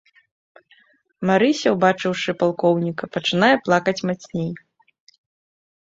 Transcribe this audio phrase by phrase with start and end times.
[1.31, 4.51] Марыся, убачыўшы палкоўніка, пачынае плакаць мацней.